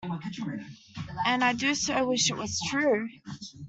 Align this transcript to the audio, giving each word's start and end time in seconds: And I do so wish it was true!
And 1.27 1.43
I 1.43 1.53
do 1.53 1.75
so 1.75 2.07
wish 2.07 2.31
it 2.31 2.35
was 2.35 2.59
true! 2.71 3.07